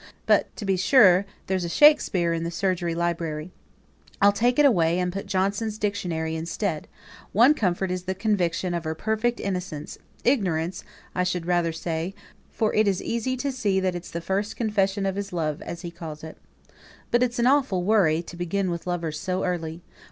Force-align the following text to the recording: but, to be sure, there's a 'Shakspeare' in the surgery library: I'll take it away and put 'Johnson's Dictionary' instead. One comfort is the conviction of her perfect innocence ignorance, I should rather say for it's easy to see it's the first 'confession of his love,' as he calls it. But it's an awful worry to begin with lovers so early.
but, 0.25 0.47
to 0.55 0.65
be 0.65 0.75
sure, 0.75 1.27
there's 1.45 1.63
a 1.63 1.69
'Shakspeare' 1.69 2.33
in 2.33 2.43
the 2.43 2.49
surgery 2.49 2.95
library: 2.95 3.51
I'll 4.19 4.31
take 4.31 4.57
it 4.57 4.65
away 4.65 4.97
and 4.97 5.13
put 5.13 5.27
'Johnson's 5.27 5.77
Dictionary' 5.77 6.35
instead. 6.35 6.87
One 7.33 7.53
comfort 7.53 7.91
is 7.91 8.05
the 8.05 8.15
conviction 8.15 8.73
of 8.73 8.83
her 8.83 8.95
perfect 8.95 9.39
innocence 9.39 9.99
ignorance, 10.23 10.83
I 11.13 11.23
should 11.23 11.45
rather 11.45 11.71
say 11.71 12.15
for 12.49 12.73
it's 12.73 12.99
easy 12.99 13.37
to 13.37 13.51
see 13.51 13.77
it's 13.77 14.09
the 14.09 14.21
first 14.21 14.55
'confession 14.57 15.05
of 15.05 15.15
his 15.17 15.31
love,' 15.31 15.61
as 15.61 15.83
he 15.83 15.91
calls 15.91 16.23
it. 16.23 16.39
But 17.11 17.21
it's 17.21 17.37
an 17.37 17.45
awful 17.45 17.83
worry 17.83 18.23
to 18.23 18.35
begin 18.35 18.71
with 18.71 18.87
lovers 18.87 19.19
so 19.19 19.43
early. 19.43 19.83